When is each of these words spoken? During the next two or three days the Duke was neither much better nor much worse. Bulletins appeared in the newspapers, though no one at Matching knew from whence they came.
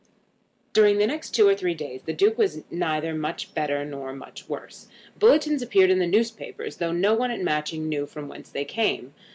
During 0.73 0.97
the 0.97 1.05
next 1.05 1.29
two 1.29 1.47
or 1.47 1.53
three 1.53 1.75
days 1.75 2.01
the 2.07 2.11
Duke 2.11 2.35
was 2.35 2.63
neither 2.71 3.13
much 3.13 3.53
better 3.53 3.85
nor 3.85 4.13
much 4.13 4.49
worse. 4.49 4.87
Bulletins 5.19 5.61
appeared 5.61 5.91
in 5.91 5.99
the 5.99 6.07
newspapers, 6.07 6.77
though 6.77 6.91
no 6.91 7.13
one 7.13 7.29
at 7.29 7.39
Matching 7.39 7.87
knew 7.87 8.07
from 8.07 8.27
whence 8.27 8.49
they 8.49 8.65
came. 8.65 9.13